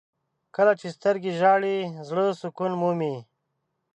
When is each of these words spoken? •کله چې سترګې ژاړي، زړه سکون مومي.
•کله 0.55 0.71
چې 0.79 0.87
سترګې 0.97 1.31
ژاړي، 1.39 1.77
زړه 2.07 2.25
سکون 2.41 2.71
مومي. 2.81 3.15